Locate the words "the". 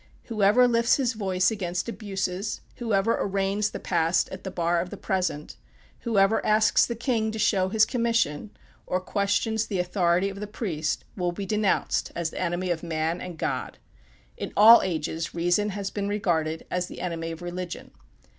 3.69-3.79, 4.43-4.49, 4.89-4.97, 6.87-6.95, 9.67-9.77, 10.39-10.47, 12.31-12.41, 16.87-16.99